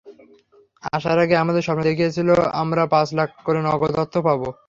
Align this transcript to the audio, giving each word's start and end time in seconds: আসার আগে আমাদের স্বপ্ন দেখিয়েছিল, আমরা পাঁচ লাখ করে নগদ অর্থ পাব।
আসার 0.93 1.17
আগে 1.19 1.35
আমাদের 1.37 1.61
স্বপ্ন 1.61 1.81
দেখিয়েছিল, 1.83 2.29
আমরা 2.53 2.83
পাঁচ 2.93 3.07
লাখ 3.13 3.29
করে 3.45 3.59
নগদ 3.61 3.93
অর্থ 3.95 4.15
পাব। 4.17 4.41